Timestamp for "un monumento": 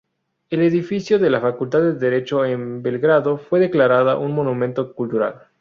4.17-4.95